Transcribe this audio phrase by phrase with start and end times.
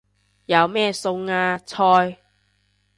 [0.47, 1.59] 有咩餸啊？
[1.59, 2.17] 菜